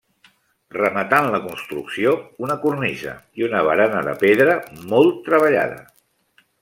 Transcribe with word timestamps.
Rematant 0.75 1.27
la 1.33 1.41
construcció, 1.43 2.13
una 2.47 2.55
cornisa, 2.63 3.13
i 3.41 3.45
una 3.49 3.61
barana 3.69 4.01
de 4.09 4.17
pedra 4.25 4.57
molt 4.95 5.21
treballada. 5.29 5.79